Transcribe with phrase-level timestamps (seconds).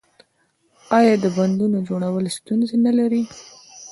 [0.97, 3.23] آیا د بندونو جوړول ستونزې نلري؟